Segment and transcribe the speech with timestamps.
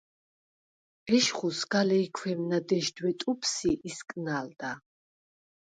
[1.15, 4.71] ეშხუ სგა ლეჲქვემნა დეშდვე ტუფს ი ისკნა̄ლდა.